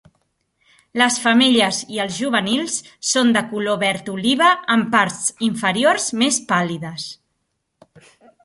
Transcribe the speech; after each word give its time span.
Les 1.01 1.17
femelles 1.25 1.81
i 1.97 2.01
els 2.05 2.15
juvenils 2.21 2.79
són 3.11 3.29
de 3.37 3.45
color 3.53 3.79
verd 3.85 4.09
oliva 4.17 4.49
amb 4.77 4.89
parts 4.99 5.31
inferiors 5.51 6.09
més 6.23 6.41
pàl·lides. 6.55 7.07